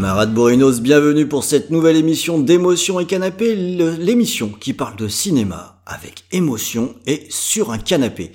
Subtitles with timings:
[0.00, 5.82] Camarades Borinos, bienvenue pour cette nouvelle émission d'émotion et canapé, l'émission qui parle de cinéma
[5.84, 8.32] avec émotion et sur un canapé.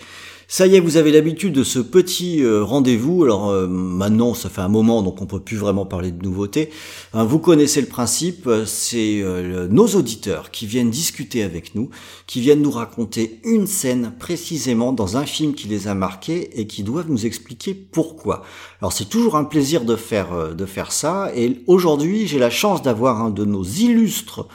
[0.48, 3.24] Ça y est, vous avez l'habitude de ce petit euh, rendez-vous.
[3.24, 6.70] Alors euh, maintenant, ça fait un moment, donc on peut plus vraiment parler de nouveautés.
[7.14, 9.24] Hein, vous connaissez le principe, euh, c'est
[9.72, 11.90] nos auditeurs qui viennent discuter avec nous,
[12.28, 16.68] qui viennent nous raconter une scène précisément dans un film qui les a marqués et
[16.68, 18.44] qui doivent nous expliquer pourquoi.
[18.82, 21.32] Alors c'est toujours un plaisir de faire de faire ça.
[21.36, 24.48] Et aujourd'hui, j'ai la chance d'avoir un de nos illustres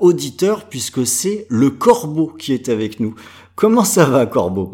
[0.00, 3.14] auditeurs puisque c'est le Corbeau qui est avec nous.
[3.54, 4.72] Comment ça va, Corbeau?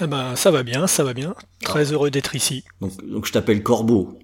[0.00, 1.34] Eh ben, ça va bien, ça va bien.
[1.62, 2.64] Très heureux d'être ici.
[2.80, 4.18] donc, donc je t'appelle Corbeau.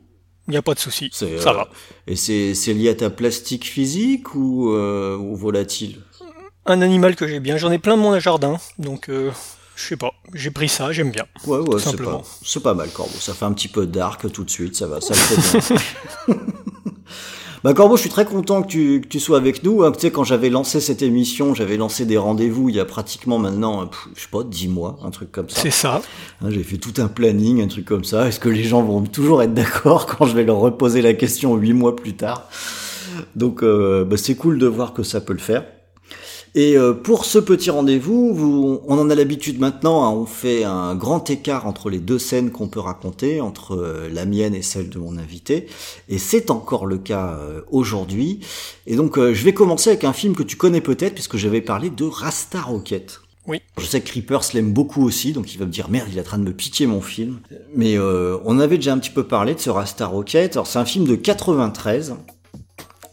[0.49, 1.11] Il n'y a pas de souci.
[1.13, 1.69] Ça euh, va.
[2.07, 5.99] Et c'est lié à ta plastique physique ou, euh, ou volatile?
[6.65, 7.59] Un animal que j'ai bien.
[7.59, 8.57] J'en ai plein de mon jardin.
[8.79, 9.31] Donc, euh,
[9.77, 10.13] je sais pas.
[10.33, 11.27] J'ai pris ça, j'aime bien.
[11.47, 12.21] Ouais, ouais, c'est simplement.
[12.21, 13.19] pas, c'est pas mal, Corbeau.
[13.21, 16.37] Ça fait un petit peu dark tout de suite, ça va, ça le fait bien.
[17.65, 19.83] bah, Corbeau, je suis très content que tu, que tu sois avec nous.
[19.83, 19.93] hein.
[19.93, 23.39] Tu sais, quand j'avais lancé cette émission, j'avais lancé des rendez-vous il y a pratiquement
[23.39, 25.61] maintenant, euh, pff, je sais pas, 10 mois, un truc comme ça.
[25.61, 26.01] C'est ça.
[26.43, 28.29] Hein, J'ai fait tout un planning, un truc comme ça.
[28.29, 31.55] Est-ce que les gens vont toujours être d'accord quand je vais leur reposer la question
[31.57, 32.49] 8 mois plus tard?
[33.35, 35.65] Donc, euh, bah, c'est cool de voir que ça peut le faire.
[36.55, 40.65] Et euh, pour ce petit rendez-vous, vous- on en a l'habitude maintenant, hein, on fait
[40.65, 44.63] un grand écart entre les deux scènes qu'on peut raconter, entre euh, la mienne et
[44.63, 45.67] celle de mon invité,
[46.09, 48.41] et c'est encore le cas euh, aujourd'hui.
[48.87, 51.91] Et donc je vais commencer avec un film que tu connais peut-être, puisque j'avais parlé
[51.91, 53.21] de Rasta Rocket.
[53.47, 53.61] Oui.
[53.79, 56.21] Je sais que Creepers l'aime beaucoup aussi, donc il va me dire merde, il est
[56.21, 57.39] en train de me piquer mon film.
[57.75, 60.53] Mais euh, on avait déjà un petit peu parlé de ce Rasta Rocket.
[60.57, 62.15] Alors c'est un film de 93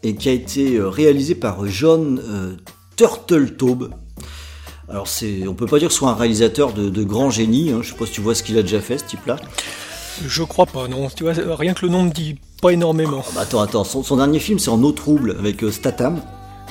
[0.02, 2.54] et qui a été réalisé par John euh,
[2.96, 3.90] Turtletaube.
[4.88, 7.70] Alors c'est, on peut pas dire que ce soit un réalisateur de, de grand génie.
[7.70, 7.80] Hein.
[7.82, 9.36] Je sais pas si tu vois ce qu'il a déjà fait, ce type-là.
[10.26, 11.08] Je crois pas, non.
[11.14, 13.22] Tu vois, rien que le nom me dit pas énormément.
[13.34, 13.84] Bah, attends, attends.
[13.84, 16.22] Son, son dernier film, c'est En eau trouble avec euh, Statham.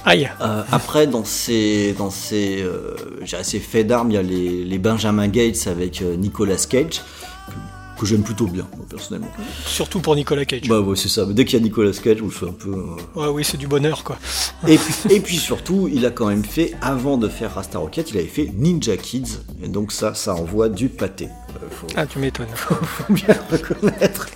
[0.04, 0.32] Aïe.
[0.42, 2.96] Euh, après, dans ses, dans ses, euh,
[3.42, 7.02] ses faits d'armes, il y a les, les Benjamin Gates avec euh, Nicolas Cage,
[8.00, 9.28] que, j'aime plutôt bien, moi, personnellement.
[9.66, 10.68] Surtout pour Nicolas Cage.
[10.68, 11.26] Bah ouais, c'est ça.
[11.26, 12.70] Dès qu'il y a Nicolas Cage, je suis un peu.
[12.72, 14.18] euh, Ouais, oui, c'est du bonheur, quoi.
[14.68, 18.12] Et puis, et puis surtout, il a quand même fait, avant de faire Rasta Rocket,
[18.12, 19.40] il avait fait Ninja Kids.
[19.64, 21.26] Et donc ça, ça envoie du pâté.
[21.26, 22.48] Euh, faut, Ah, tu m'étonnes.
[22.56, 24.28] faut bien reconnaître.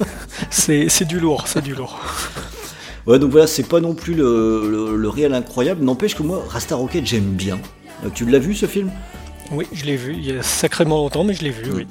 [0.49, 1.99] C'est c'est du lourd, c'est du lourd.
[3.07, 5.83] Ouais, donc voilà, c'est pas non plus le, le, le réel incroyable.
[5.83, 7.59] N'empêche que moi, Rasta Rocket, j'aime bien.
[8.05, 8.91] Euh, tu l'as vu ce film?
[9.51, 10.13] Oui, je l'ai vu.
[10.15, 11.87] Il y a sacrément longtemps, mais je l'ai vu, oui.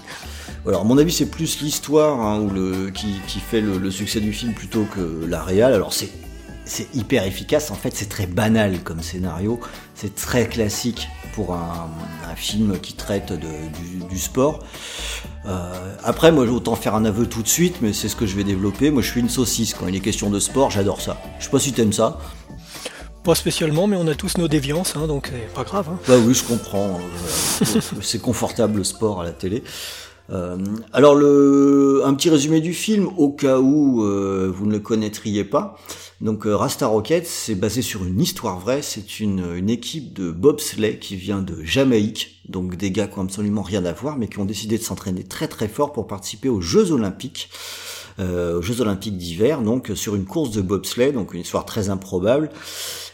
[0.68, 3.90] Alors, à mon avis, c'est plus l'histoire hein, ou le, qui, qui fait le, le
[3.90, 5.72] succès du film plutôt que la réal.
[5.72, 6.10] Alors, c'est
[6.66, 7.70] c'est hyper efficace.
[7.70, 9.58] En fait, c'est très banal comme scénario.
[9.94, 11.88] C'est très classique pour un,
[12.30, 14.58] un film qui traite de, du, du sport.
[15.46, 18.36] Euh, après, moi, autant faire un aveu tout de suite, mais c'est ce que je
[18.36, 18.90] vais développer.
[18.90, 19.72] Moi, je suis une saucisse.
[19.72, 21.16] Quand il est question de sport, j'adore ça.
[21.38, 22.18] Je sais pas si t'aimes ça.
[23.24, 25.88] Pas spécialement, mais on a tous nos déviances, hein, donc c'est pas grave.
[25.90, 25.98] hein.
[26.06, 27.00] Bah oui, je comprends.
[27.00, 29.64] Euh, c'est confortable le sport à la télé.
[30.30, 30.58] Euh,
[30.92, 35.78] alors un petit résumé du film au cas où euh, vous ne le connaîtriez pas.
[36.20, 38.82] Donc euh, Rasta Rocket, c'est basé sur une histoire vraie.
[38.82, 43.22] C'est une, une équipe de bobsleigh qui vient de Jamaïque, donc des gars qui ont
[43.22, 46.48] absolument rien à voir, mais qui ont décidé de s'entraîner très très fort pour participer
[46.48, 47.50] aux Jeux Olympiques.
[48.18, 52.50] aux Jeux Olympiques d'hiver, donc sur une course de bobsleigh, donc une histoire très improbable.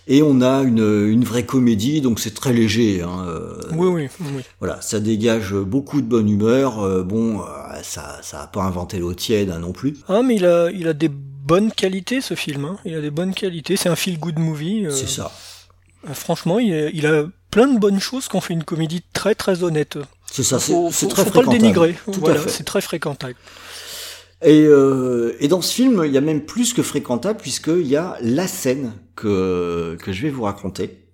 [0.06, 3.00] Et on a une, une vraie comédie, donc c'est très léger.
[3.03, 4.42] Hein, euh, Oui, oui, oui.
[4.60, 6.81] voilà, ça dégage beaucoup de bonne humeur.
[6.81, 7.44] euh, bon, euh,
[7.82, 9.97] ça, ça a pas inventé l'eau tiède hein, non plus.
[10.09, 12.65] Ah, mais il a, il a des bonnes qualités, ce film.
[12.66, 12.76] hein.
[12.84, 13.76] Il a des bonnes qualités.
[13.76, 14.87] C'est un feel-good movie.
[14.87, 15.32] euh, C'est ça.
[16.12, 19.62] Franchement, il a, il a plein de bonnes choses qu'on fait une comédie très très
[19.62, 19.97] honnête.
[20.30, 20.59] C'est ça.
[20.59, 21.59] C'est faut- très faut pas le fréquentable.
[21.59, 21.95] dénigrer.
[22.04, 23.36] Tout voilà, c'est très fréquentable.
[24.44, 27.96] Et, euh, et dans ce film, il y a même plus que fréquentable puisqu'il y
[27.96, 31.08] a la scène que, que je vais vous raconter.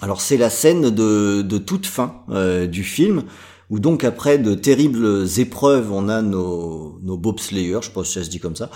[0.00, 3.24] Alors c'est la scène de, de toute fin euh, du film
[3.68, 8.24] où donc après de terribles épreuves, on a nos, nos bobslayers, je pas si ça
[8.24, 8.70] se dit comme ça,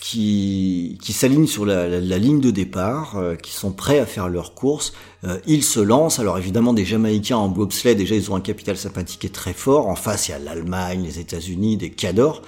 [0.00, 4.06] qui, qui s'alignent sur la, la- la ligne de départ, euh, qui sont prêts à
[4.06, 4.92] faire leur course.
[5.24, 6.18] Euh, ils se lancent.
[6.18, 9.88] Alors évidemment, des Jamaïcains en bobsleigh, déjà ils ont un capital sympathique et très fort.
[9.88, 12.42] En face, il y a l'Allemagne, les États-Unis, des cadors.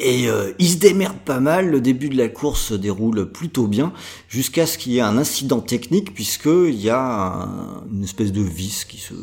[0.00, 3.66] Et euh, il se démerde pas mal, le début de la course se déroule plutôt
[3.66, 3.92] bien,
[4.28, 8.42] jusqu'à ce qu'il y ait un incident technique, puisqu'il y a un- une espèce de
[8.42, 9.14] vis qui se,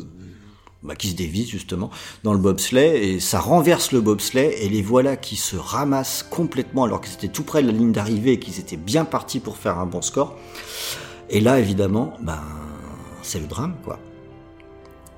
[0.82, 1.90] bah, qui se dévisse justement
[2.24, 6.84] dans le bobsleigh, et ça renverse le bobsleigh, et les voilà qui se ramassent complètement
[6.84, 9.56] alors qu'ils étaient tout près de la ligne d'arrivée et qu'ils étaient bien partis pour
[9.56, 10.36] faire un bon score.
[11.30, 12.42] Et là, évidemment, ben,
[13.22, 13.98] c'est le drame, quoi.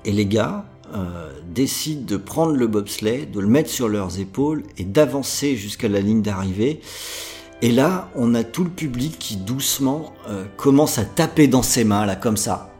[0.05, 0.63] Et les gars
[0.95, 5.87] euh, décident de prendre le bobsleigh, de le mettre sur leurs épaules et d'avancer jusqu'à
[5.87, 6.81] la ligne d'arrivée.
[7.61, 11.83] Et là, on a tout le public qui doucement euh, commence à taper dans ses
[11.83, 12.73] mains, là, comme ça.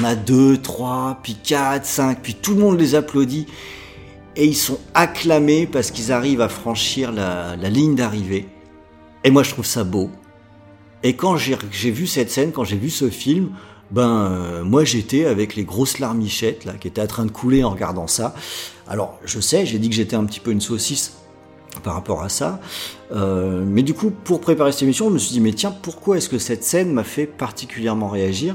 [0.00, 3.46] On a deux, trois, puis quatre, cinq, puis tout le monde les applaudit.
[4.34, 8.48] Et ils sont acclamés parce qu'ils arrivent à franchir la, ligne d'arrivée.
[9.24, 10.10] Et moi, je trouve ça beau.
[11.02, 13.50] Et quand j'ai vu cette scène, quand j'ai vu ce film,
[13.90, 17.64] ben euh, moi j'étais avec les grosses larmichettes là qui étaient en train de couler
[17.64, 18.34] en regardant ça.
[18.88, 21.14] Alors je sais, j'ai dit que j'étais un petit peu une saucisse
[21.82, 22.60] par rapport à ça,
[23.12, 26.16] Euh, mais du coup pour préparer cette émission, je me suis dit mais tiens pourquoi
[26.16, 28.54] est-ce que cette scène m'a fait particulièrement réagir?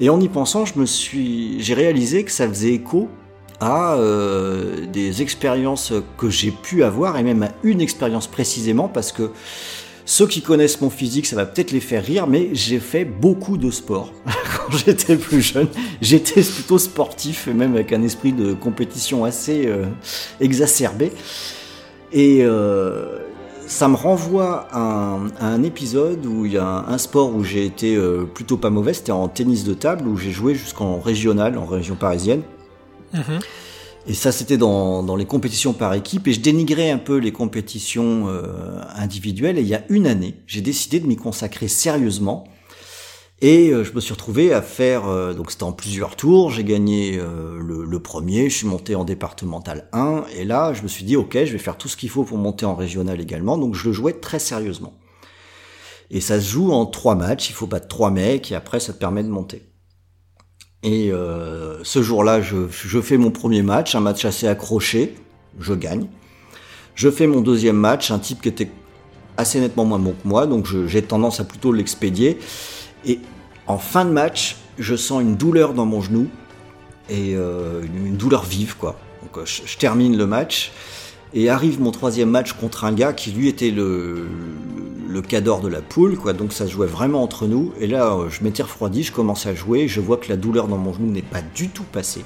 [0.00, 3.08] Et en y pensant, je me suis, j'ai réalisé que ça faisait écho
[3.60, 9.12] à euh, des expériences que j'ai pu avoir et même à une expérience précisément parce
[9.12, 9.30] que
[10.06, 13.58] ceux qui connaissent mon physique, ça va peut-être les faire rire, mais j'ai fait beaucoup
[13.58, 15.66] de sport quand j'étais plus jeune.
[16.00, 19.86] J'étais plutôt sportif, et même avec un esprit de compétition assez euh,
[20.40, 21.10] exacerbé.
[22.12, 23.18] Et euh,
[23.66, 27.96] ça me renvoie à un, épisode où il y a un, sport où j'ai été
[27.96, 31.66] euh, plutôt pas mauvais, c'était en tennis de table, où j'ai joué jusqu'en régional, en
[31.66, 32.42] région parisienne.
[33.12, 33.40] Mhm.
[34.08, 36.28] Et ça, c'était dans, dans les compétitions par équipe.
[36.28, 39.58] Et je dénigrais un peu les compétitions euh, individuelles.
[39.58, 42.46] Et il y a une année, j'ai décidé de m'y consacrer sérieusement.
[43.42, 46.64] Et euh, je me suis retrouvé à faire, euh, donc c'était en plusieurs tours, j'ai
[46.64, 50.88] gagné euh, le, le premier, je suis monté en départemental 1, et là je me
[50.88, 53.58] suis dit ok, je vais faire tout ce qu'il faut pour monter en régional également,
[53.58, 54.94] donc je le jouais très sérieusement.
[56.10, 58.94] Et ça se joue en trois matchs, il faut battre trois mecs, et après ça
[58.94, 59.68] te permet de monter.
[60.82, 65.14] Et euh, ce jour-là, je, fais mon premier match, un match assez accroché,
[65.58, 66.06] je gagne.
[66.94, 68.70] Je fais mon deuxième match, un type qui était
[69.36, 72.38] assez nettement moins bon que moi, donc j'ai tendance à plutôt l'expédier.
[73.04, 73.20] Et
[73.66, 76.28] en fin de match, je sens une douleur dans mon genou,
[77.08, 78.98] et euh, une, douleur vive, quoi.
[79.22, 80.72] Donc euh, je termine le match,
[81.34, 84.26] et arrive mon troisième match contre un gars qui lui était le,
[85.08, 86.32] le cador de la poule, quoi.
[86.32, 87.72] Donc ça se jouait vraiment entre nous.
[87.80, 90.68] Et là, euh, je m'étais refroidi, je commence à jouer, je vois que la douleur
[90.68, 92.24] dans mon genou n'est pas du tout passée.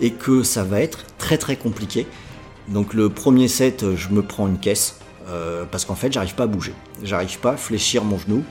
[0.00, 2.06] Et que ça va être très très compliqué.
[2.68, 4.96] Donc le premier set, euh, je me prends une caisse.
[5.28, 6.74] euh, parce qu'en fait, j'arrive pas à bouger.
[7.04, 8.42] J'arrive pas à fléchir mon genou.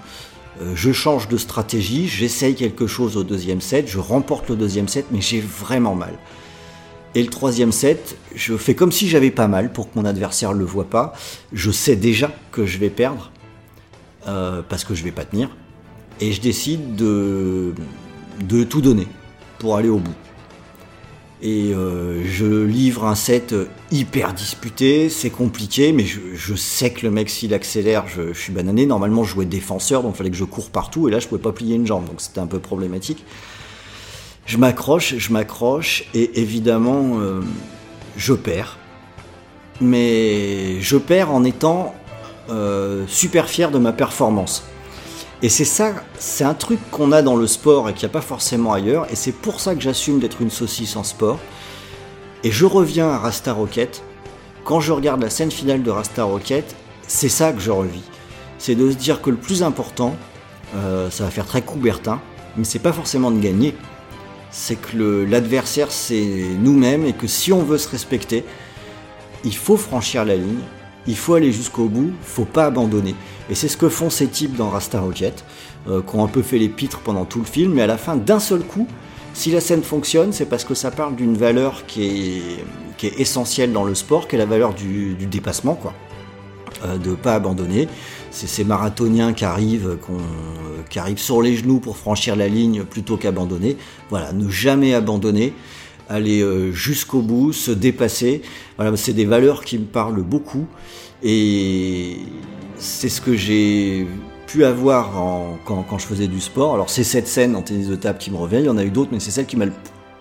[0.75, 5.05] Je change de stratégie, j'essaye quelque chose au deuxième set, je remporte le deuxième set,
[5.09, 6.13] mais j'ai vraiment mal.
[7.13, 10.53] Et le troisième set, je fais comme si j'avais pas mal pour que mon adversaire
[10.53, 11.13] le voit pas.
[11.51, 13.31] Je sais déjà que je vais perdre
[14.27, 15.49] euh, parce que je vais pas tenir.
[16.21, 17.73] Et je décide de,
[18.69, 19.07] tout donner
[19.59, 20.13] pour aller au bout.
[21.43, 23.55] Et euh, je livre un set
[23.91, 28.39] hyper disputé, c'est compliqué, mais je, je sais que le mec s'il accélère, je, je
[28.39, 28.85] suis banané.
[28.85, 31.41] Normalement je jouais défenseur, donc il fallait que je cours partout, et là je pouvais
[31.41, 33.25] pas plier une jambe, donc c'était un peu problématique.
[34.51, 37.39] Je m'accroche, je m'accroche, et évidemment, euh,
[38.17, 38.77] je perds.
[39.79, 41.95] Mais je perds en étant
[42.49, 44.65] euh, super fier de ma performance.
[45.41, 48.13] Et c'est ça, c'est un truc qu'on a dans le sport et qu'il n'y a
[48.13, 51.39] pas forcément ailleurs, et c'est pour ça que j'assume d'être une saucisse en sport.
[52.43, 54.03] Et je reviens à Rasta Rocket.
[54.65, 56.75] Quand je regarde la scène finale de Rasta Rocket,
[57.07, 58.03] c'est ça que je revis.
[58.57, 60.17] C'est de se dire que le plus important,
[60.75, 62.19] euh, ça va faire très Coubertin,
[62.57, 63.77] mais c'est pas forcément de gagner.
[64.51, 66.27] C'est que l'adversaire, c'est
[66.59, 68.43] nous-mêmes, et que si on veut se respecter,
[69.43, 70.59] il faut franchir la ligne,
[71.07, 73.15] il faut aller jusqu'au bout, faut pas abandonner.
[73.49, 75.43] Et c'est ce que font ces types dans Rasta Rocket,
[75.89, 77.97] euh, qui ont un peu fait les pitres pendant tout le film, mais à la
[77.97, 78.87] fin, d'un seul coup,
[79.33, 82.41] si la scène fonctionne, c'est parce que ça parle d'une valeur qui
[83.03, 85.93] est, essentielle dans le sport, qui est la valeur du, dépassement, quoi.
[86.85, 87.87] Euh, de pas abandonner.
[88.29, 90.19] C'est ces marathoniens qui arrivent, qu'on-
[90.89, 93.77] qui arrivent sur les genoux pour franchir la ligne plutôt qu'abandonner.
[94.09, 95.53] Voilà, ne jamais abandonner,
[96.09, 98.41] aller euh, jusqu'au bout, se dépasser.
[98.77, 100.65] Voilà, c'est des valeurs qui me parlent beaucoup
[101.23, 102.17] et
[102.77, 104.07] c'est ce que j'ai
[104.47, 105.11] pu avoir
[105.65, 106.73] quand, quand je faisais du sport.
[106.73, 108.83] Alors c'est cette scène en tennis de table qui me revient, il y en a
[108.83, 109.73] eu d'autres, mais c'est celle qui m'a le-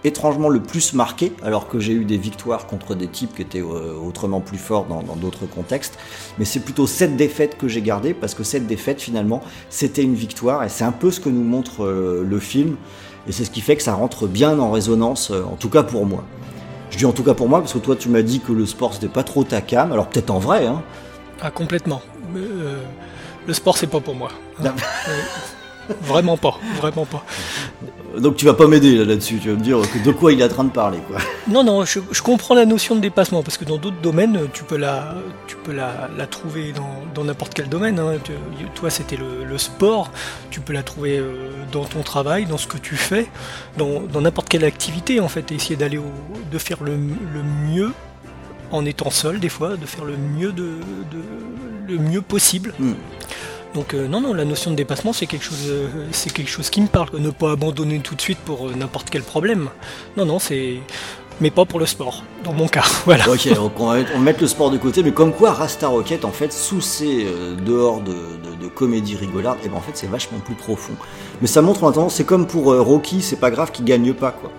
[0.05, 3.61] étrangement le plus marqué, alors que j'ai eu des victoires contre des types qui étaient
[3.61, 5.99] euh, autrement plus forts dans d'autres contextes.
[6.39, 10.15] Mais c'est plutôt cette défaite que j'ai gardée, parce que cette défaite finalement, c'était une
[10.15, 12.77] victoire, et c'est un peu ce que nous montre euh, le film,
[13.29, 15.83] et c'est ce qui fait que ça rentre bien en résonance, euh, en tout cas
[15.83, 16.25] pour moi.
[16.91, 18.67] Je dis en tout cas pour moi, parce que toi tu m'as dit que le
[18.67, 20.83] sport c'était pas trop ta cam, alors peut-être en vrai, hein.
[21.43, 22.03] Ah, complètement.
[22.37, 22.83] Euh,
[23.47, 24.31] le sport, c'est pas pour moi.
[24.63, 24.73] Non.
[25.89, 27.25] Euh, vraiment pas, vraiment pas.
[28.19, 30.41] Donc tu vas pas m'aider là, là-dessus, tu vas me dire que de quoi il
[30.41, 31.19] est en train de parler, quoi.
[31.49, 34.65] Non, non, je, je comprends la notion de dépassement parce que dans d'autres domaines, tu
[34.65, 35.15] peux la,
[35.47, 36.73] tu peux la, la trouver
[37.15, 37.99] dans, n'importe quel domaine.
[37.99, 38.15] hein.
[38.25, 38.33] Tu-
[38.75, 40.11] toi, c'était le, le sport.
[40.51, 41.35] Tu peux la trouver euh,
[41.71, 43.29] dans ton travail, dans ce que tu fais,
[43.79, 45.53] dans n'importe quelle activité en fait.
[45.53, 46.01] Et essayer d'aller
[46.51, 47.93] de faire le, le mieux
[48.73, 50.63] en étant seul des fois, de faire le mieux de,
[51.13, 52.73] de- le mieux possible.
[52.79, 52.93] Hmm.
[53.75, 56.71] Donc euh, non, non, la notion de dépassement, c'est quelque chose, euh, c'est quelque chose
[56.71, 57.09] qui me parle.
[57.19, 59.69] Ne pas abandonner tout de suite pour euh, n'importe quel problème.
[60.17, 60.81] Non, non, c'est,
[61.41, 62.25] mais pas pour le sport.
[62.43, 63.29] Dans mon cas, voilà.
[63.29, 66.33] Ok, donc on va, mettre, le sport de côté, mais comme quoi Rasta Rocket, en
[66.33, 68.15] fait, sous euh, dehors de,
[68.75, 70.95] comédie rigolarde, et ben en fait c'est vachement plus profond.
[71.41, 74.51] Mais ça montre maintenant, c'est comme pour Rocky, c'est pas grave qu'il gagne pas, quoi.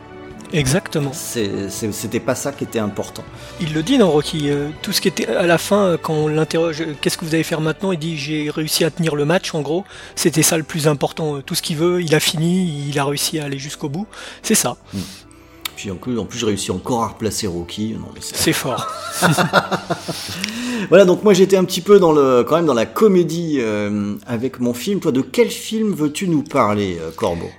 [0.54, 1.12] Exactement.
[1.14, 3.24] C'était pas ça qui était important.
[3.62, 4.50] Il le dit dans Rocky.
[4.50, 7.24] euh, tout ce qui était à la fin, euh, quand on l'interroge, euh, qu'est-ce que
[7.26, 7.92] vous allez faire maintenant?
[7.92, 9.54] Il dit j'ai réussi à tenir le match.
[9.56, 11.42] En gros, c'était ça le plus important.
[11.42, 14.08] Tout ce qu'il veut, il a fini, il a réussi à aller jusqu'au bout.
[14.44, 14.76] C'est ça.
[15.78, 17.96] Puis en plus, en plus j'ai réussi encore à replacer Rocky.
[18.20, 18.88] C'est- fort.
[20.90, 24.16] Voilà, donc moi j'étais un petit peu dans le, quand même dans la comédie euh,
[24.26, 25.00] avec mon film.
[25.00, 27.50] Toi, de quel film veux-tu nous parler, Corbeau?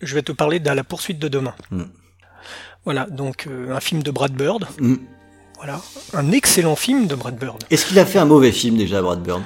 [0.00, 1.52] Je vais te parler de la poursuite de demain.
[1.70, 1.82] Hmm.
[2.84, 4.66] Voilà, donc euh, un film de Brad Bird.
[4.78, 4.96] Hmm.
[5.56, 5.80] Voilà,
[6.14, 7.62] un excellent film de Brad Bird.
[7.70, 9.42] Est-ce qu'il a fait un mauvais film déjà, Brad Bird?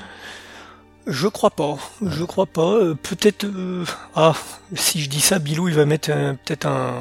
[1.06, 2.72] Je crois pas, je crois pas.
[2.76, 3.84] Euh, peut-être, euh,
[4.16, 4.32] ah,
[4.74, 6.94] si je dis ça, Bilou, il va mettre euh, peut-être un,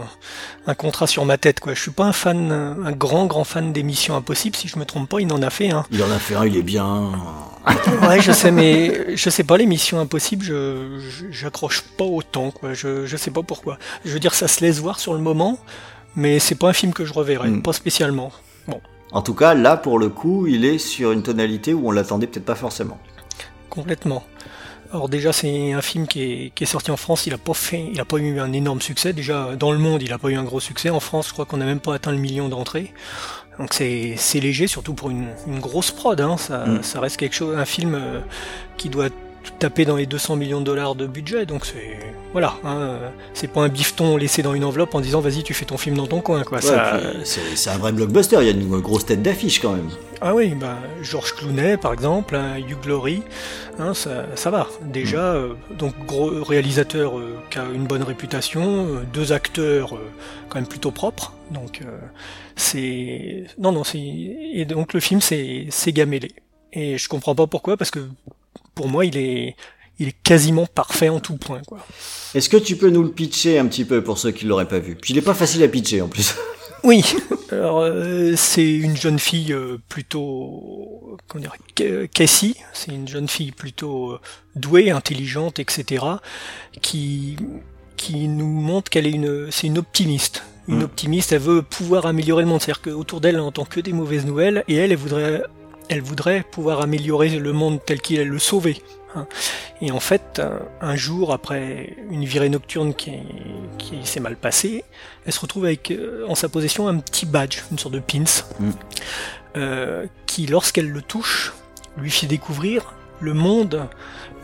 [0.68, 1.74] un contrat sur ma tête, quoi.
[1.74, 4.58] Je suis pas un fan, un grand, grand fan des Missions Impossibles.
[4.58, 5.86] Si je me trompe pas, il en a fait un.
[5.90, 7.12] Il en a fait un, il est bien.
[8.06, 12.52] Ouais, je sais, mais je sais pas les Missions Impossibles, je je- j'accroche pas autant,
[12.52, 12.74] quoi.
[12.74, 13.78] Je je sais pas pourquoi.
[14.04, 15.58] Je veux dire, ça se laisse voir sur le moment,
[16.18, 17.62] mais c'est pas un film que je reverrai, Mm.
[17.62, 18.34] pas spécialement.
[18.68, 18.82] Bon,
[19.14, 22.28] En tout cas, là, pour le coup, il est sur une tonalité où on l'attendait
[22.28, 23.00] peut-être pas forcément.
[23.74, 24.24] Complètement.
[24.92, 27.26] Alors déjà, c'est un film qui est, qui est sorti en France.
[27.26, 29.12] Il a pas fait, il a pas eu un énorme succès.
[29.12, 30.92] Déjà dans le monde, il a pas eu un gros succès.
[30.92, 32.94] En France, je crois qu'on n'a même pas atteint le million d'entrées.
[33.58, 36.20] Donc c'est léger, surtout pour une, une grosse prod.
[36.22, 36.38] Hein.
[36.38, 36.84] Ça, Mm.
[36.84, 38.20] ça reste quelque chose, un film euh,
[38.78, 39.10] qui doit
[39.60, 41.46] taper dans les 200 millions de dollars de budget.
[41.46, 42.00] Donc c'est
[42.32, 42.98] voilà, hein,
[43.34, 45.96] c'est pas un bifton laissé dans une enveloppe en disant vas-y tu fais ton film
[45.98, 46.58] dans ton coin quoi.
[46.58, 49.74] Ouais, Ça- c'est c'est un vrai blockbuster, il y a une grosse tête d'affiche quand
[49.74, 49.90] même.
[50.22, 53.22] ah oui, bah, Georges Clooney par exemple, hein, Hugh Glory,
[53.78, 54.68] hein, ça, ça va.
[54.82, 60.10] Déjà, euh, donc gros réalisateur euh, qui a une bonne réputation, euh, deux acteurs euh,
[60.50, 61.34] quand même plutôt propres.
[61.52, 62.00] Donc euh,
[62.56, 66.32] c'est non non c'est et donc le film c'est c'est gamélé.
[66.72, 68.00] Et je comprends pas pourquoi parce que
[68.76, 69.56] pour moi il est
[70.00, 71.80] il est quasiment parfait en tout point quoi.
[72.34, 74.80] Est-ce que tu peux nous le pitcher un petit peu pour ceux qui l'auraient pas
[74.80, 74.96] vu?
[74.96, 76.36] Puis il est pas facile à pitcher en plus.
[76.86, 77.02] Oui,
[77.50, 83.30] alors euh, c'est une jeune fille euh, plutôt, comment dire, Ca- Cassie, c'est une jeune
[83.30, 84.20] fille plutôt euh,
[84.58, 86.04] douée, intelligente, etc.,
[86.82, 87.38] qui
[87.96, 90.44] qui nous montre qu'elle est une, c'est une optimiste.
[90.68, 90.84] Une Mm.
[90.84, 94.26] optimiste, elle veut pouvoir améliorer le monde, c'est-à-dire qu'autour d'elle, elle n'entend que des mauvaises
[94.26, 95.42] nouvelles, et elle, elle voudrait,
[95.90, 98.82] elle voudrait pouvoir améliorer le monde tel qu'il est, le sauver.
[99.16, 99.28] hein.
[99.82, 103.12] Et en fait, un, un jour après une virée nocturne qui,
[103.78, 104.84] qui s'est mal passée,
[105.26, 108.24] elle se retrouve avec euh, en sa possession un petit badge, une sorte de pins,
[108.60, 108.70] Mm.
[109.58, 111.54] euh, qui, lorsqu'elle le touche,
[111.98, 113.88] lui fait découvrir le monde,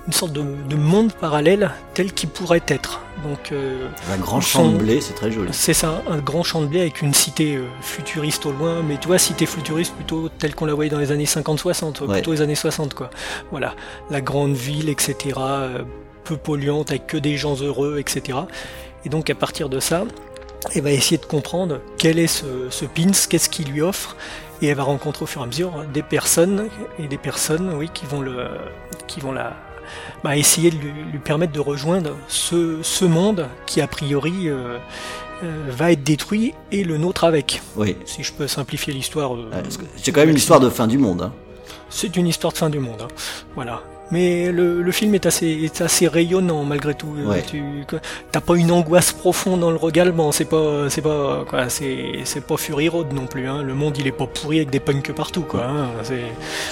[0.09, 2.99] une sorte de, de monde parallèle tel qu'il pourrait être.
[3.23, 5.49] Donc, euh, Un grand champ de blé, c'est très joli.
[5.51, 8.97] c'est ça, un grand champ de blé avec une cité euh, futuriste au loin, mais
[8.97, 12.13] tu vois, cité futuriste plutôt telle qu'on la voyait dans les années 50-60, Ouais.
[12.15, 13.11] plutôt les années 60, quoi.
[13.51, 13.75] Voilà,
[14.09, 15.83] la grande ville, etc., euh,
[16.23, 18.39] peu polluante, avec que des gens heureux, etc.
[19.05, 20.05] Et donc, à partir de ça,
[20.73, 24.15] elle va essayer de comprendre quel est ce, ce pins, qu'est-ce qu'il lui offre,
[24.63, 27.91] et elle va rencontrer au fur et à mesure des personnes, et des personnes, oui,
[27.93, 28.47] qui vont le,
[29.07, 29.53] qui vont la,
[30.23, 34.77] bah, essayer de lui, lui permettre de rejoindre ce, ce monde qui a priori euh,
[35.43, 37.61] euh, va être détruit et le nôtre avec.
[37.75, 37.95] Oui.
[38.05, 39.35] Si je peux simplifier l'histoire.
[39.35, 39.49] euh,
[39.97, 41.21] C'est quand même une histoire de fin du monde.
[41.21, 41.33] Hein.
[41.89, 43.01] C'est une histoire de fin du monde.
[43.01, 43.07] hein.
[43.55, 43.81] Voilà.
[44.11, 47.13] Mais le, le film est assez, est assez rayonnant malgré tout.
[47.17, 47.43] Euh, Ouais.
[47.47, 47.61] Tu
[48.31, 50.31] t'as pas une angoisse profonde dans le regalement.
[50.31, 53.47] C'est pas, c'est pas, quoi, c'est, c'est pas Fury Road non plus.
[53.47, 53.61] Hein.
[53.63, 55.65] Le monde il est pas pourri avec des punks partout, quoi.
[55.65, 55.87] hein.
[56.03, 56.23] C'est,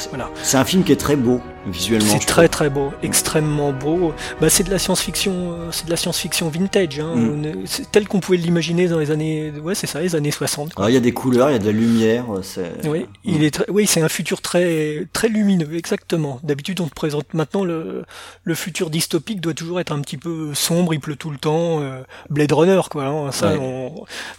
[0.10, 0.29] voilà.
[0.41, 2.08] C'est un film qui est très beau visuellement.
[2.20, 4.13] C'est très très beau, extrêmement beau.
[4.41, 7.65] Bah, c'est de la science-fiction, euh, c'est de la science-fiction vintage, hein, Mm.
[7.91, 10.74] Tel qu'on pouvait l'imaginer dans les années, ouais, c'est ça, les années 60.
[10.74, 10.86] quoi.
[10.86, 12.25] Alors, il y a des couleurs, il y a de la lumière.
[12.41, 12.86] C'est...
[12.88, 16.39] Oui, il est très, oui, c'est un futur très très lumineux, exactement.
[16.44, 18.05] D'habitude, on te présente fait, maintenant, le,
[18.43, 21.81] le futur dystopique doit toujours être un petit peu sombre, il pleut tout le temps,
[21.81, 23.05] euh, Blade Runner, quoi.
[23.05, 23.53] Hein, ça,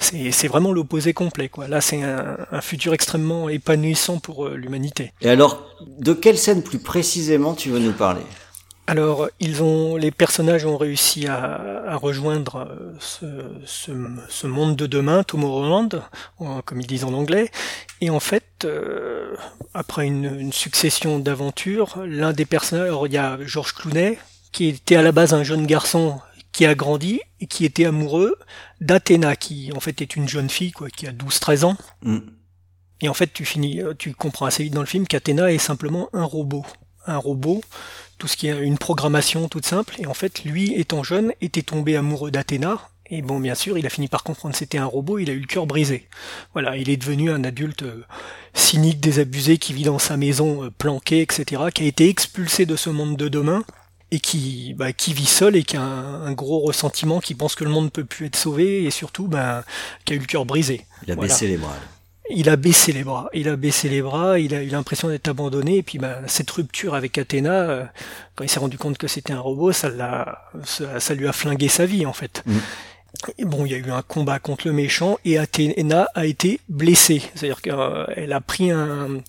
[0.00, 1.68] c'est vraiment l'opposé complet, quoi.
[1.68, 5.12] Là, c'est un, un, futur extrêmement épanouissant pour euh, l'humanité.
[5.21, 5.66] Et alors,
[5.99, 8.23] de quelle scène plus précisément tu veux nous parler?
[8.88, 13.26] Alors, ils ont, les personnages ont réussi à, à rejoindre ce,
[13.66, 13.92] ce,
[14.30, 15.90] ce, monde de demain, Tomorrowland,
[16.64, 17.50] comme ils disent en anglais.
[18.00, 19.37] Et en fait, euh,
[19.75, 24.18] après une, une succession d'aventures, l'un des personnages, alors il y a Georges Clounet,
[24.52, 26.18] qui était à la base un jeune garçon
[26.52, 28.37] qui a grandi et qui était amoureux
[28.80, 31.76] d'Athéna, qui en fait est une jeune fille, quoi, qui a 12-13 ans.
[32.00, 32.21] Mm.
[33.02, 36.09] Et en fait, tu finis, tu comprends assez vite dans le film qu'Athéna est simplement
[36.14, 36.64] un robot.
[37.07, 37.61] Un robot
[38.18, 39.94] tout ce qui est une programmation toute simple.
[39.98, 42.80] Et en fait, lui, étant jeune, était tombé amoureux d'Athéna.
[43.10, 45.32] Et bon, bien sûr, il a fini par comprendre que c'était un robot, il a
[45.32, 46.06] eu le cœur brisé.
[46.52, 48.04] Voilà, il est devenu un adulte euh,
[48.52, 52.76] cynique, désabusé, qui vit dans sa maison euh, planquée, etc., qui a été expulsé de
[52.76, 53.64] ce monde de demain,
[54.10, 57.64] et qui, bah, qui vit seul et qui a un, gros ressentiment, qui pense que
[57.64, 59.64] le monde ne peut plus être sauvé, et surtout, bah,
[60.04, 60.84] qui a eu le cœur brisé.
[61.06, 61.76] Il a baissé les bras
[62.30, 63.28] il a baissé les bras.
[63.32, 66.50] Il a baissé les bras, il a eu l'impression d'être abandonné, et puis bah, cette
[66.50, 67.85] rupture avec Athéna, euh,
[68.35, 71.68] quand il s'est rendu compte que c'était un robot, ça, l'a, ça, lui a flingué
[71.68, 72.42] sa vie en fait.
[72.47, 72.58] Mm
[73.41, 77.23] bon, il y a eu un combat contre le méchant et Athéna a été blessée.
[77.35, 79.23] C'est-à-dire qu'elle a pris un,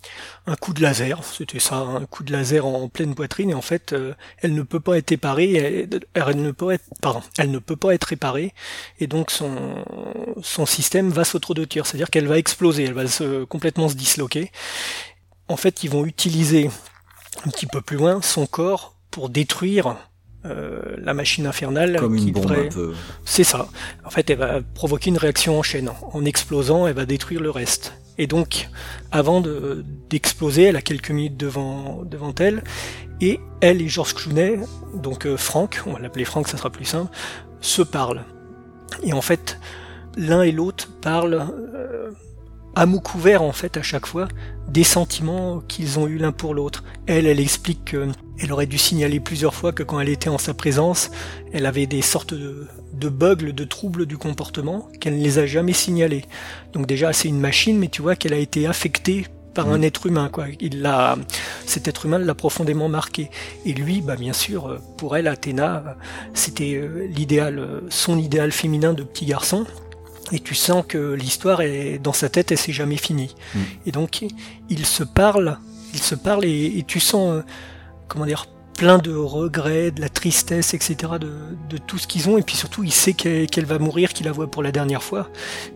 [0.59, 3.93] coup de laser, c'était ça, un coup de laser en, pleine poitrine et en fait,
[3.93, 5.53] euh, elle ne peut pas être réparée.
[6.13, 8.53] Elle, ne peut être, pardon, elle ne peut pas être réparée
[8.99, 13.03] et donc son système va s'autodotir, c'est-à-dire qu'elle va exploser, elle va
[13.47, 14.51] complètement se disloquer.
[15.47, 16.69] En fait, ils vont utiliser
[17.45, 19.95] un petit peu plus loin son corps pour détruire
[20.45, 22.69] euh, la machine infernale Comme qui devrait...
[23.25, 23.67] C'est ça.
[24.05, 25.91] En fait, elle va provoquer une réaction en chaîne.
[26.13, 27.93] En explosant, elle va détruire le reste.
[28.17, 28.69] Et donc,
[29.11, 32.63] avant de, d'exploser, elle a quelques minutes devant, devant elle,
[33.21, 34.59] et elle et Georges Clooney,
[34.93, 37.11] donc euh, Franck, on va l'appeler Franck, ça sera plus simple,
[37.61, 38.23] se parlent.
[39.03, 39.59] Et en fait,
[40.17, 42.11] l'un et l'autre parlent euh,
[42.75, 44.27] à mots couverts en fait à chaque fois
[44.67, 46.83] des sentiments qu'ils ont eu l'un pour l'autre.
[47.07, 50.53] Elle, elle explique qu'elle aurait dû signaler plusieurs fois que quand elle était en sa
[50.53, 51.09] présence,
[51.53, 55.45] elle avait des sortes de, de bugs, de troubles du comportement, qu'elle ne les a
[55.45, 56.25] jamais signalés.
[56.73, 59.83] Donc déjà, c'est une machine, mais tu vois qu'elle a été affectée par un mm.
[59.83, 60.45] être humain, quoi.
[60.59, 61.17] Il l'a,
[61.65, 63.29] cet être humain l'a profondément marqué.
[63.65, 65.97] Et lui, bah bien sûr, pour elle, Athéna,
[66.33, 69.65] c'était euh, l'idéal, son idéal féminin de petit garçon
[70.31, 73.35] et tu sens que l'histoire est dans sa tête, elle s'est jamais finie.
[73.53, 73.59] Mm.
[73.87, 74.25] Et donc
[74.69, 75.57] il se parle,
[75.93, 77.43] il se parle et, tu sens euh,
[78.07, 78.45] comment dire
[78.79, 80.95] plein de regrets, de la tristesse, etc.
[81.19, 81.33] de,
[81.69, 82.37] de tout ce qu'ils ont.
[82.37, 85.27] Et puis surtout, il sait qu'elle va mourir, qu'il la voit pour la dernière fois.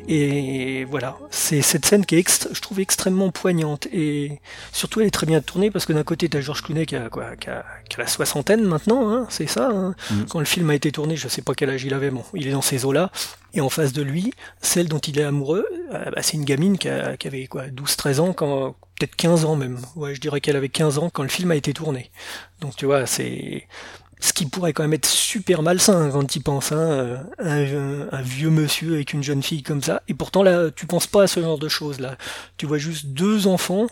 [0.07, 3.87] Et voilà, c'est cette scène qui est, je trouve, extrêmement poignante.
[3.91, 4.39] Et
[4.71, 6.95] surtout, elle est très bien tournée parce que d'un côté, tu as Georges Clooney qui
[6.95, 9.67] a, quoi, qui a, qui a la soixantaine maintenant, hein, c'est ça.
[9.69, 9.95] Hein.
[10.09, 10.23] Mm.
[10.29, 12.47] Quand le film a été tourné, je sais pas quel âge il avait, bon, il
[12.47, 13.11] est dans ces eaux-là.
[13.53, 16.77] Et en face de lui, celle dont il est amoureux, euh, bah, c'est une gamine
[16.77, 19.79] qui, avait quoi, 12-13 ans, quand, peut-être 15 ans même.
[19.95, 22.11] Ouais, je dirais qu'elle avait 15 ans quand le film a été tourné.
[22.61, 23.67] Donc tu vois, c'est
[24.19, 28.49] ce qui pourrait quand même être super malsain quand tu penses, hein, un, un, vieux
[28.49, 30.01] monsieur avec une jeune fille comme ça.
[30.07, 32.17] Et pourtant là, tu penses pas à ce genre de choses là.
[32.57, 33.87] Tu vois juste deux enfants.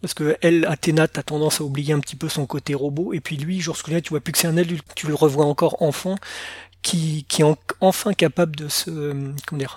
[0.00, 3.20] Parce que elle, Athéna, t'as tendance à oublier un petit peu son côté robot, et
[3.20, 5.82] puis lui, Georges Clooney, tu vois plus que c'est un adulte, tu le revois encore
[5.82, 6.16] enfant,
[6.82, 8.90] qui, qui est enfin capable de se,
[9.46, 9.76] comment dire,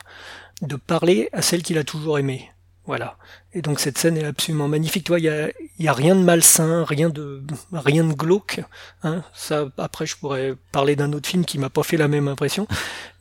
[0.61, 2.49] de parler à celle qu'il a toujours aimée.
[2.85, 3.15] Voilà.
[3.53, 5.05] Et donc cette scène est absolument magnifique.
[5.05, 8.61] Toi, il y a, y a, rien de malsain, rien de rien de glauque.
[9.03, 9.23] Hein.
[9.33, 12.67] Ça, après, je pourrais parler d'un autre film qui m'a pas fait la même impression.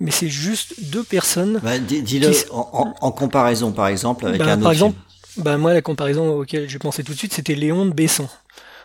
[0.01, 1.61] Mais c'est juste deux personnes.
[1.63, 4.97] Bah, Dis-le en, en, comparaison, par exemple, avec bah, un autre par exemple,
[5.37, 8.29] Bah, moi, la comparaison auquel j'ai pensé tout de suite, c'était Léon de Besson.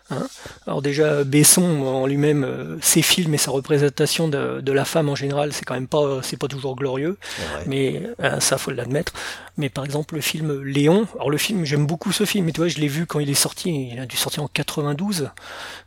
[0.10, 0.28] Hein.
[0.66, 5.10] Alors déjà, Besson en lui-même, euh, ses films et sa représentation de, de, la femme
[5.10, 7.18] en général, c'est quand même pas, c'est pas toujours glorieux,
[7.66, 9.14] mais euh, ça faut l'admettre.
[9.58, 12.62] Mais par exemple, le film Léon, alors le film, j'aime beaucoup ce film, mais tu
[12.62, 15.30] vois, je l'ai vu quand il est sorti, il a dû sortir en 92.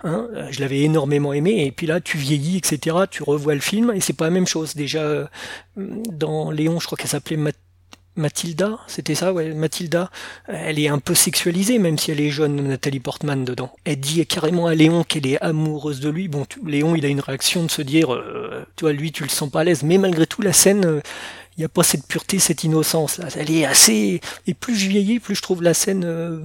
[0.04, 2.96] Hein, je l'avais énormément aimé, et puis là, tu vieillis, etc.
[3.10, 4.74] Tu revois le film, et c'est pas la même chose.
[4.74, 5.26] Déjà, euh,
[5.76, 7.36] dans Léon, je crois qu'elle s'appelait
[8.16, 10.10] Mathilda, c'était ça, ouais, Mathilda,
[10.48, 13.72] elle est un peu sexualisée, même si elle est jeune, Nathalie Portman dedans.
[13.84, 16.28] Elle dit carrément à Léon qu'elle est amoureuse de lui.
[16.28, 19.28] Bon, Léon, il a une réaction de se dire, euh, tu vois, lui, tu le
[19.28, 19.82] sens pas à l'aise.
[19.82, 21.00] Mais malgré tout, la scène, il euh,
[21.58, 23.20] n'y a pas cette pureté, cette innocence.
[23.36, 24.20] Elle est assez.
[24.46, 26.40] Et plus je vieillis, plus je trouve la scène euh,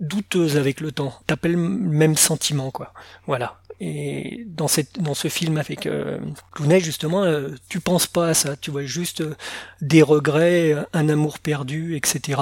[0.00, 1.14] douteuse avec le temps.
[1.26, 2.92] T'appelles le même sentiment, quoi.
[3.26, 3.60] Voilà.
[3.80, 6.18] Et dans cette dans ce film avec euh,
[6.52, 9.34] Clooney justement, euh, tu penses pas à ça, tu vois juste euh,
[9.80, 12.40] des regrets, un amour perdu, etc.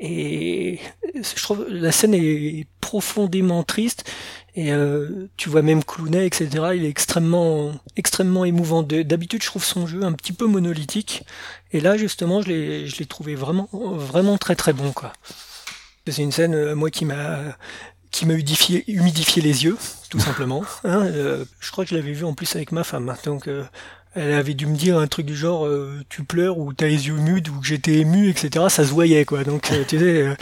[0.00, 0.78] Et
[1.14, 4.10] je trouve la scène est profondément triste.
[4.54, 6.48] Et euh, tu vois même Clooney, etc.
[6.74, 8.82] Il est extrêmement extrêmement émouvant.
[8.82, 11.24] D'habitude, je trouve son jeu un petit peu monolithique.
[11.72, 12.50] Et là, justement, je
[12.98, 15.12] l'ai trouvé vraiment vraiment très très bon quoi.
[16.08, 17.56] C'est une scène moi qui m'a
[18.16, 19.76] qui m'a humidifié, humidifié les yeux,
[20.08, 20.62] tout simplement.
[20.84, 23.14] Hein, euh, je crois que je l'avais vu en plus avec ma femme.
[23.24, 23.64] Donc euh,
[24.14, 27.08] elle avait dû me dire un truc du genre euh, tu pleures ou t'as les
[27.08, 28.66] yeux humides ou que j'étais ému, etc.
[28.68, 29.42] Ça se voyait quoi.
[29.42, 30.36] Donc tu sais,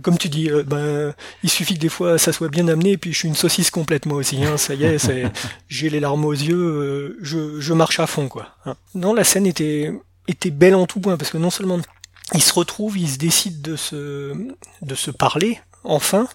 [0.00, 1.12] comme tu dis, ben
[1.42, 3.70] il suffit que des fois ça soit bien amené et puis je suis une saucisse
[3.70, 4.42] complète moi aussi.
[4.42, 5.30] Hein, ça y est, c'est,
[5.68, 8.56] j'ai les larmes aux yeux, je, je marche à fond quoi.
[8.64, 8.74] Hein.
[8.94, 9.92] Non, la scène était
[10.28, 11.78] était belle en tout point parce que non seulement
[12.32, 14.34] ils se retrouvent, ils se décident de se
[14.82, 16.28] de se parler enfin,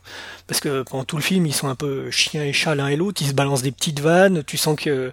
[0.48, 2.96] parce que pendant tout le film, ils sont un peu chien et chat l'un et
[2.96, 5.12] l'autre, ils se balancent des petites vannes, tu sens que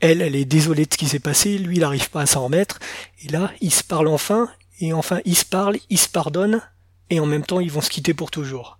[0.00, 2.44] elle, elle est désolée de ce qui s'est passé, lui, il n'arrive pas à s'en
[2.44, 2.78] remettre,
[3.24, 4.48] et là, ils se parlent enfin,
[4.80, 6.62] et enfin, ils se parlent, ils se pardonnent,
[7.10, 8.78] et en même temps, ils vont se quitter pour toujours.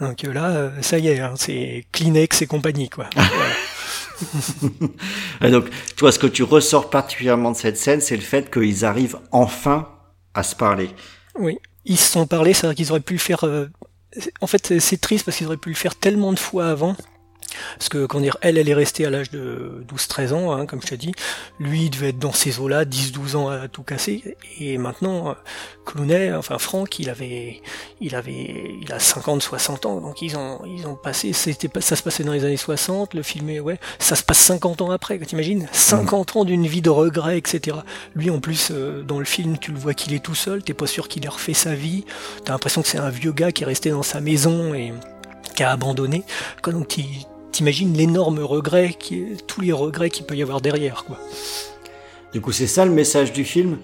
[0.00, 3.08] Donc euh, là, euh, ça y est, hein, c'est Kleenex et compagnie, quoi.
[5.40, 9.18] donc, toi, ce que tu ressors particulièrement de cette scène, c'est le fait qu'ils arrivent
[9.30, 9.88] enfin
[10.34, 10.90] à se parler.
[11.38, 13.66] Oui, ils se sont parlé, c'est-à-dire qu'ils auraient pu le faire euh,
[14.40, 16.96] en fait, c'est triste parce qu'ils auraient pu le faire tellement de fois avant.
[17.78, 20.80] Parce que, quand dire, elle, elle est restée à l'âge de 12-13 ans, hein, comme
[20.82, 21.12] je t'ai dit.
[21.58, 24.36] Lui, il devait être dans ces eaux-là, 10-12 ans à tout casser.
[24.58, 25.34] Et maintenant, euh,
[25.84, 27.62] Clooney, enfin Franck, il avait,
[28.00, 30.00] il avait, il a 50-60 ans.
[30.00, 33.14] Donc ils ont, ils ont passé, c'était ça se passait dans les années 60.
[33.14, 35.18] Le film est, ouais, ça se passe 50 ans après.
[35.18, 35.68] T'imagines?
[35.72, 37.78] 50 ans d'une vie de regrets, etc.
[38.14, 40.62] Lui, en plus, euh, dans le film, tu le vois qu'il est tout seul.
[40.62, 42.04] T'es pas sûr qu'il ait refait sa vie.
[42.44, 44.92] T'as l'impression que c'est un vieux gars qui est resté dans sa maison et
[45.54, 46.24] qui a abandonné.
[46.64, 46.98] Donc
[47.54, 51.18] t'imagines l'énorme regret, qui, tous les regrets qu'il peut y avoir derrière, quoi.
[52.32, 53.78] Du coup, c'est ça le message du film?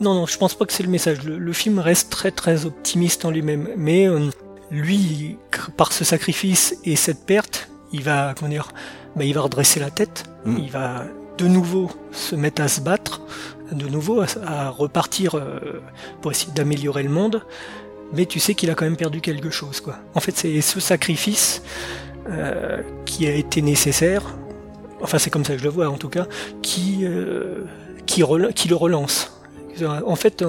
[0.00, 1.22] Non, non, je pense pas que c'est le message.
[1.22, 4.30] Le, film reste très très optimiste en lui-même, mais euh,
[4.70, 5.36] lui,
[5.76, 8.72] par ce sacrifice et cette perte, il va, comment dire,
[9.14, 10.56] bah, il va redresser la tête, hmm.
[10.56, 11.04] il va
[11.36, 13.20] de nouveau se mettre à se battre,
[13.70, 15.82] de nouveau à, repartir euh,
[16.22, 17.42] pour essayer d'améliorer le monde,
[18.14, 19.98] mais tu sais qu'il a quand même perdu quelque chose, quoi.
[20.14, 21.62] En fait, c'est ce sacrifice
[22.28, 24.22] euh, qui a été nécessaire,
[25.00, 26.26] enfin c'est comme ça que je le vois en tout cas,
[26.62, 27.64] qui, euh,
[28.06, 29.32] qui, le relance.
[30.06, 30.44] En fait,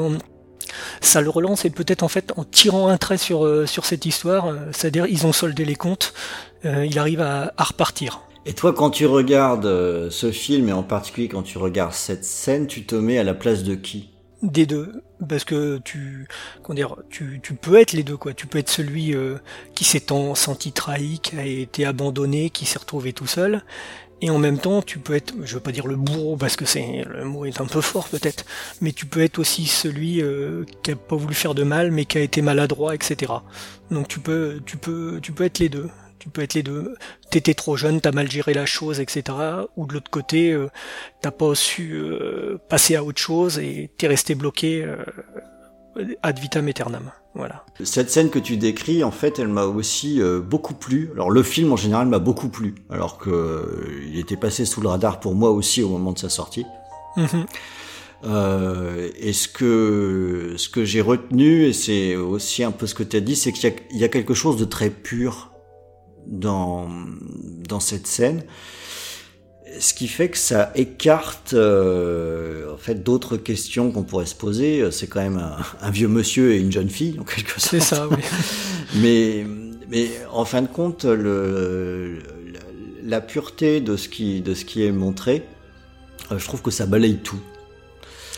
[1.01, 4.05] ça le relance et peut-être en fait en tirant un trait sur, euh, sur cette
[4.05, 6.13] histoire, c'est-à-dire ils ont soldé les comptes,
[6.63, 8.21] il arrive à, à, repartir.
[8.45, 12.67] Et toi, quand tu regardes ce film et en particulier quand tu regardes cette scène,
[12.67, 14.12] tu te mets à la place de qui?
[14.43, 15.01] Des deux.
[15.27, 16.27] Parce que tu
[16.61, 18.33] comment dire tu, tu peux être les deux quoi.
[18.33, 19.37] Tu peux être celui euh,
[19.73, 20.03] qui s'est
[20.35, 23.63] senti trahi qui a été abandonné qui s'est retrouvé tout seul.
[24.21, 26.65] Et en même temps tu peux être je veux pas dire le bourreau parce que
[26.65, 28.45] c'est le mot est un peu fort peut-être
[28.79, 32.05] mais tu peux être aussi celui euh, qui a pas voulu faire de mal mais
[32.05, 33.33] qui a été maladroit etc
[33.91, 35.89] donc tu peux tu peux tu peux être les deux
[36.23, 36.95] tu peux être les deux.
[37.31, 39.37] T'étais trop jeune, t'as mal géré la chose, etc.
[39.75, 40.69] Ou de l'autre côté, euh,
[41.19, 45.03] t'as pas su euh, passer à autre chose et t'es resté bloqué euh,
[46.21, 47.11] ad vitam aeternam.
[47.35, 47.65] Voilà.
[47.83, 51.09] Cette scène que tu décris, en fait, elle m'a aussi beaucoup plu.
[51.13, 54.87] Alors le film en général m'a beaucoup plu, alors que il était passé sous le
[54.87, 56.65] radar pour moi aussi au moment de sa sortie.
[57.17, 57.45] Mm-hmm.
[59.19, 63.17] et ce que ce que j'ai retenu et c'est aussi un peu ce que tu
[63.17, 65.52] as dit, c'est qu'il y, y, a quelque chose de très pur
[66.27, 66.89] dans,
[67.67, 68.43] dans cette scène.
[69.79, 74.91] Ce qui fait que ça écarte euh, en fait d'autres questions qu'on pourrait se poser.
[74.91, 75.43] C'est quand même
[75.81, 77.71] un, vieux monsieur et une jeune fille en quelque sorte.
[77.71, 78.17] C'est ça, oui.
[79.01, 79.45] mais
[79.89, 82.19] mais en fin de compte, le,
[83.03, 85.43] la pureté de ce qui de ce qui est montré,
[86.31, 87.39] euh, je trouve que ça balaye tout.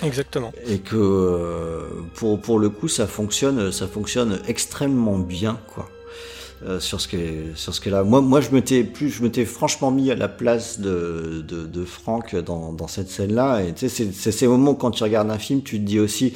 [0.03, 0.51] Exactement.
[0.67, 5.89] Et que euh, pour pour le coup, ça fonctionne ça fonctionne extrêmement bien quoi.
[6.63, 8.03] Euh, sur ce qui est, sur ce là.
[8.03, 11.85] Moi, moi, je m'étais plus, je m'étais franchement mis à la place de, de, de
[11.85, 13.61] Franck dans, dans cette scène-là.
[13.61, 16.33] Et tu sais, c'est ces moments quand tu regardes un film, tu te dis aussi,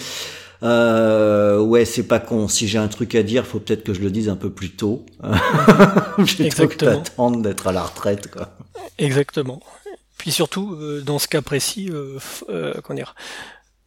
[0.61, 2.47] euh, ouais, c'est pas con.
[2.47, 4.71] Si j'ai un truc à dire, faut peut-être que je le dise un peu plus
[4.71, 5.05] tôt,
[6.17, 8.57] plutôt que d'attendre d'être à la retraite, quoi.
[8.97, 9.61] Exactement.
[10.17, 12.19] Puis surtout, euh, dans ce cas précis, euh,
[12.83, 13.15] comment dire.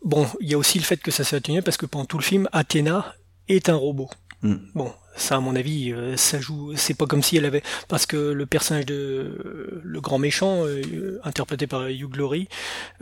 [0.02, 2.18] Bon, il y a aussi le fait que ça s'est atténué parce que pendant tout
[2.18, 3.14] le film, Athéna
[3.48, 4.08] est un robot.
[4.42, 4.56] Hmm.
[4.74, 8.06] Bon, ça à mon avis euh, ça joue c'est pas comme si elle avait parce
[8.06, 12.48] que le personnage de le grand méchant euh, interprété par Hugh Glory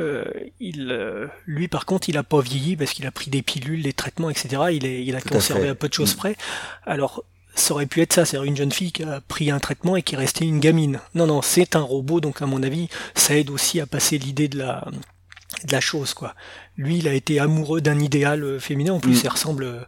[0.01, 0.25] euh,
[0.59, 0.97] il
[1.47, 4.31] lui par contre il a pas vieilli parce qu'il a pris des pilules des traitements
[4.31, 6.37] etc il est il a conservé à peu de choses près
[6.85, 7.25] alors
[7.57, 10.03] ça aurait pu être ça, c'est-à-dire une jeune fille qui a pris un traitement et
[10.03, 11.01] qui est restée une gamine.
[11.15, 14.47] Non, non, c'est un robot, donc à mon avis, ça aide aussi à passer l'idée
[14.47, 14.87] de la,
[15.65, 16.35] de la chose, quoi.
[16.77, 19.21] Lui, il a été amoureux d'un idéal féminin, en plus, Mm.
[19.25, 19.87] il ressemble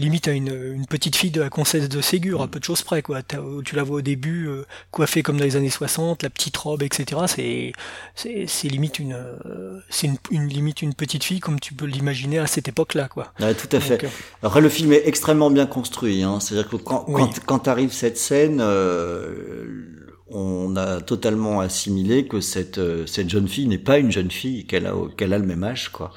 [0.00, 2.82] limite à une, une petite fille de la comtesse de Ségur, à peu de choses
[2.82, 3.20] près, quoi.
[3.22, 6.82] Tu la vois au début, euh, coiffée comme dans les années 60, la petite robe,
[6.82, 7.72] etc.
[8.16, 12.38] C'est, limite une, euh, c'est une, une- limite une petite fille comme tu peux l'imaginer
[12.38, 13.32] à cette époque-là, quoi.
[13.40, 13.98] Ouais, tout à fait.
[13.98, 16.22] Donc, euh, Après, le film est extrêmement bien construit.
[16.22, 16.40] Hein.
[16.40, 17.22] C'est-à-dire que quand, Oui.
[17.22, 23.48] quand, quand arrive cette scène, euh, on a totalement assimilé que cette, euh, cette jeune
[23.48, 26.12] fille n'est pas une jeune fille, qu'elle a, qu'elle a le même âge, quoi.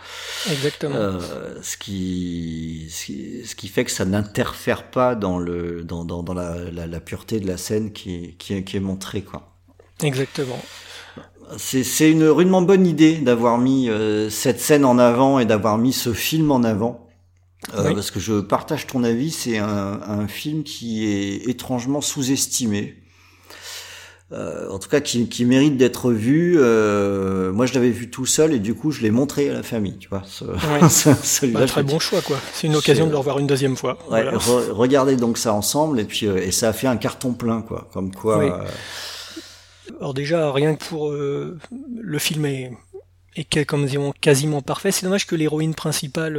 [0.45, 0.95] exactement.
[0.95, 6.33] Euh, ce qui, ce qui, fait que ça n'interfère pas dans le, dans, dans, dans
[6.33, 9.49] la, la, la pureté de la scène qui, qui, est- qui est montrée, quoi.
[10.01, 10.61] Exactement.
[11.57, 15.77] C'est, c'est une rudement bonne idée d'avoir mis euh, cette scène en avant et d'avoir
[15.77, 17.07] mis ce film en avant.
[17.75, 17.95] Euh, Oui.
[17.95, 23.02] Parce que je partage ton avis, c'est un, un film qui est étrangement sous-estimé.
[24.33, 26.55] Euh, en tout cas, qui, qui mérite d'être vu.
[26.57, 29.61] Euh, moi, je l'avais vu tout seul et du coup, je l'ai montré à la
[29.63, 29.97] famille.
[29.99, 30.57] Tu vois, ce, Ouais.
[30.89, 32.37] ce- celui-là, Bah, très bon choix, quoi.
[32.53, 33.99] C'est une occasion de le revoir une deuxième fois.
[34.09, 34.37] Ouais, Voilà.
[34.37, 37.61] re- regardez donc ça ensemble et puis euh, et ça a fait un carton plein
[37.61, 38.39] quoi, comme quoi.
[38.39, 38.45] Oui.
[38.49, 38.63] euh,
[39.99, 42.71] Alors déjà, rien que pour le film est,
[43.67, 44.91] comme disons, quasiment parfait.
[44.91, 46.37] C'est dommage que l'héroïne principale,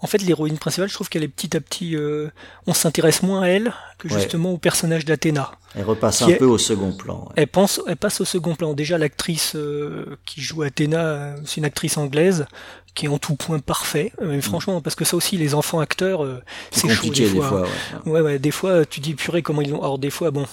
[0.00, 2.28] en fait, l'héroïne principale, je trouve qu'elle est petit à petit, euh,
[2.66, 4.14] on s'intéresse moins à elle que Ouais.
[4.20, 5.52] justement au personnage d'Athéna.
[5.74, 7.24] elle repasse un est- peu au second plan.
[7.26, 7.32] ouais.
[7.36, 8.72] Elle pense, elle passe au second plan.
[8.74, 12.46] Déjà, l'actrice euh, qui joue Athéna, euh, c'est une actrice anglaise
[12.94, 14.12] qui est en tout point parfait.
[14.22, 17.10] Mais franchement, parce que ça aussi, les enfants acteurs, euh, c'est chaud Mm.
[17.10, 17.62] des des fois.
[18.04, 18.10] ouais.
[18.10, 19.80] Ouais, ouais, des fois, tu dis purée, comment ils ont.
[19.82, 20.46] Alors, des fois, bon,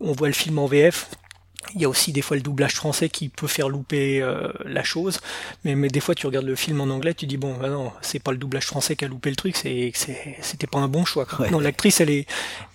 [0.00, 1.08] on voit le film en VF.
[1.74, 4.82] Il y a aussi des fois le doublage français qui peut faire louper euh, la
[4.84, 5.20] chose,
[5.64, 7.92] mais, mais des fois tu regardes le film en anglais, tu dis bon, bah non,
[8.02, 9.92] c'est pas le doublage français qui a loupé le truc, c'est
[10.40, 11.24] c'était pas un bon choix.
[11.26, 11.40] quoi.
[11.46, 11.50] Ouais.
[11.50, 12.26] Non, l'actrice, elle est,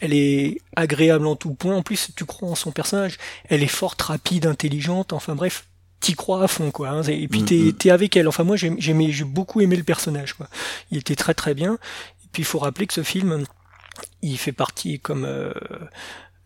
[0.01, 1.75] elle est agréable en tout point.
[1.75, 3.17] En plus, tu crois en son personnage.
[3.47, 5.13] Elle est forte, rapide, intelligente.
[5.13, 5.65] Enfin bref,
[5.99, 6.89] t'y crois à fond, quoi.
[6.89, 7.03] hein.
[7.03, 7.73] Et puis Mm, t'es mm.
[7.73, 8.27] t'es avec elle.
[8.27, 10.47] Enfin moi, j'ai j'ai j'ai beaucoup aimé le personnage, quoi.
[10.91, 11.73] Il était très très bien.
[12.23, 13.45] Et puis il faut rappeler que ce film,
[14.21, 15.53] il fait partie comme euh,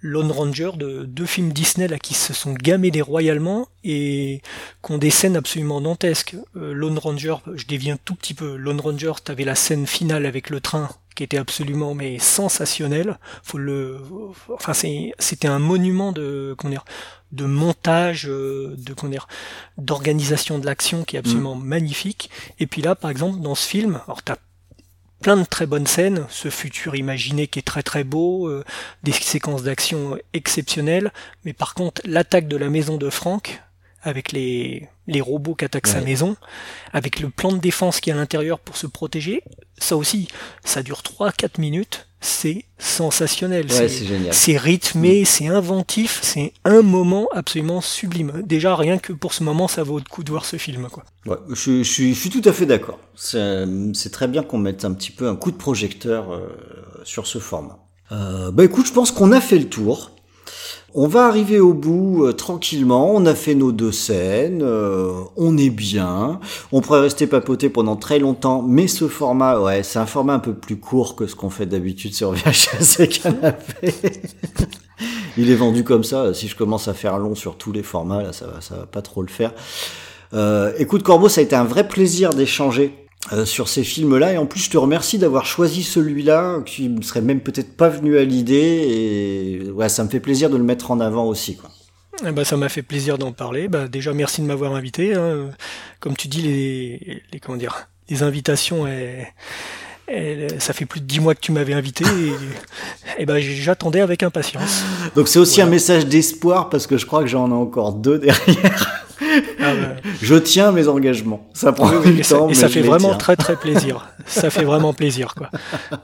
[0.03, 4.41] Lone Ranger de deux films Disney là qui se sont gamés royalement et
[4.85, 6.35] qui ont des scènes absolument dantesques.
[6.57, 8.57] Euh, Lone Ranger, je dévie un tout petit peu.
[8.57, 13.17] Lone Ranger, t'avais la scène finale avec le train qui était absolument mais sensationnelle.
[13.43, 14.01] Faut le,
[14.49, 16.55] enfin c'est, c'était un monument de
[17.31, 19.27] de montage, euh, de dire,
[19.77, 22.29] d'organisation de l'action qui est absolument magnifique.
[22.59, 24.35] Et puis là, par exemple, dans ce film, alors t'as
[25.23, 28.65] plein de très bonnes scènes, ce futur imaginé qui est très très beau, euh,
[29.03, 31.13] des séquences d'action exceptionnelles,
[31.45, 33.61] mais par contre l'attaque de la maison de Franck
[34.01, 36.35] avec les, les robots qui attaquent sa maison,
[36.91, 39.43] avec le plan de défense qui est à l'intérieur pour se protéger,
[39.77, 40.27] ça aussi,
[40.65, 43.65] ça dure 3-4 minutes, c'est sensationnel.
[43.67, 44.33] Ouais, c'est génial.
[44.33, 48.41] C'est rythmé, c'est inventif, c'est un moment absolument sublime.
[48.45, 50.87] Déjà, rien que pour ce moment, ça vaut le coup de voir ce film.
[50.91, 51.03] Quoi.
[51.25, 52.99] Ouais, je, suis- je, suis- je suis tout à fait d'accord.
[53.15, 56.47] C'est c'est très bien qu'on mette un petit peu un coup de projecteur euh,
[57.03, 57.77] sur ce format.
[58.11, 60.11] Euh, bah écoute, je pense qu'on a fait le tour.
[60.95, 63.11] On va arriver au bout euh, tranquillement.
[63.15, 64.61] On a fait nos deux scènes.
[64.61, 66.39] euh, on est bien.
[66.71, 70.39] On pourrait rester papoter pendant très longtemps, mais ce format, ouais, c'est un format un
[70.39, 73.93] peu plus court que ce qu'on fait d'habitude sur VHS et canapé.
[75.37, 76.31] Il est vendu comme ça.
[76.35, 78.85] Si je commence à faire long sur tous les formats, là, ça va, ça va
[78.85, 79.51] pas trop le faire.
[80.35, 84.37] Euh, écoute Corbeau, ça a été un vrai plaisir d'échanger euh, sur ces films-là et
[84.37, 88.17] en plus je te remercie d'avoir choisi celui-là qui me serait même peut-être pas venu
[88.17, 91.69] à l'idée et ouais, ça me fait plaisir de le mettre en avant aussi quoi.
[92.25, 93.67] Eh ben, ça m'a fait plaisir d'en parler.
[93.67, 95.15] Bah, déjà, merci de m'avoir invité.
[95.15, 95.49] hein.
[95.99, 99.27] Comme tu dis, les, les comment dire, les invitations, elles-
[100.07, 103.99] elles- ça fait plus de dix mois que tu m'avais invité et, et ben, j'attendais
[103.99, 104.83] avec impatience.
[105.15, 105.69] Donc c'est aussi Voilà.
[105.69, 109.05] un message d'espoir parce que je crois que j'en ai encore deux derrière.
[110.21, 111.47] Je tiens mes engagements.
[111.53, 113.17] Ça prend oui, oui, du ça, temps, mais ça je fait les vraiment tiens.
[113.17, 114.07] très très plaisir.
[114.25, 115.49] ça fait vraiment plaisir, quoi.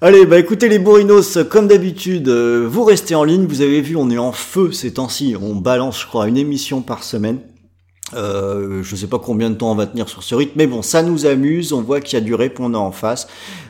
[0.00, 3.46] Allez, bah écoutez les bourrinos, comme d'habitude, euh, vous restez en ligne.
[3.46, 5.34] Vous avez vu, on est en feu ces temps-ci.
[5.40, 7.38] On balance, je crois, une émission par semaine.
[8.14, 10.80] Euh, je sais pas combien de temps on va tenir sur ce rythme, mais bon,
[10.80, 11.72] ça nous amuse.
[11.74, 13.26] On voit qu'il y a du répondant en face.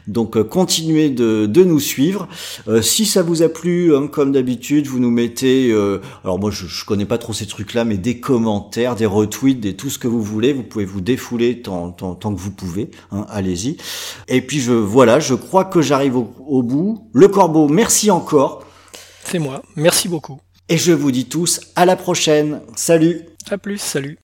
[0.06, 2.28] Donc, euh, continuez de, de nous suivre.
[2.68, 5.70] Euh, si ça vous a plu, hein, comme d'habitude, vous nous mettez.
[5.72, 9.60] euh, alors moi, je, je connais pas trop ces trucs-là, mais des commentaires, des retweets,
[9.60, 10.52] des tout ce que vous voulez.
[10.52, 12.90] Vous pouvez vous défouler tant, tant, tant que vous pouvez.
[13.10, 13.76] hein, Allez-y.
[14.28, 17.08] Et puis je voilà, je crois que j'arrive au, au bout.
[17.12, 18.64] Le Corbeau, merci encore.
[19.24, 19.62] C'est moi.
[19.76, 20.38] Merci beaucoup.
[20.70, 22.60] Et je vous dis tous à la prochaine.
[22.76, 23.78] Salut À plus.
[23.78, 24.18] Salut.